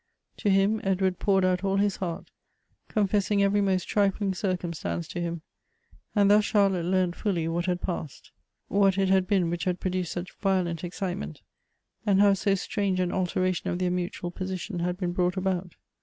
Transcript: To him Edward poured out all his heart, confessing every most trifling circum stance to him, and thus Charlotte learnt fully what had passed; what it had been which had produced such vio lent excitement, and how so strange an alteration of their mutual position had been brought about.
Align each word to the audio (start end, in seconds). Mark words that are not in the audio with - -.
To 0.37 0.49
him 0.49 0.81
Edward 0.83 1.19
poured 1.19 1.45
out 1.45 1.63
all 1.63 1.75
his 1.75 1.97
heart, 1.97 2.31
confessing 2.87 3.43
every 3.43 3.61
most 3.61 3.87
trifling 3.87 4.33
circum 4.33 4.73
stance 4.73 5.07
to 5.09 5.21
him, 5.21 5.43
and 6.15 6.31
thus 6.31 6.43
Charlotte 6.45 6.85
learnt 6.85 7.15
fully 7.15 7.47
what 7.47 7.67
had 7.67 7.81
passed; 7.81 8.31
what 8.67 8.97
it 8.97 9.09
had 9.09 9.27
been 9.27 9.51
which 9.51 9.65
had 9.65 9.79
produced 9.79 10.11
such 10.13 10.35
vio 10.41 10.63
lent 10.63 10.83
excitement, 10.83 11.43
and 12.03 12.19
how 12.19 12.33
so 12.33 12.55
strange 12.55 12.99
an 12.99 13.11
alteration 13.11 13.69
of 13.69 13.77
their 13.77 13.91
mutual 13.91 14.31
position 14.31 14.79
had 14.79 14.97
been 14.97 15.11
brought 15.13 15.37
about. 15.37 15.75